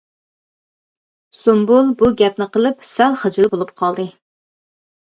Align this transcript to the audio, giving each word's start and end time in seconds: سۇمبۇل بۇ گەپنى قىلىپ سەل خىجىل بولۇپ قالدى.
سۇمبۇل 1.39 1.93
بۇ 2.01 2.11
گەپنى 2.23 2.49
قىلىپ 2.57 2.83
سەل 2.95 3.17
خىجىل 3.23 3.53
بولۇپ 3.55 3.79
قالدى. 3.85 4.13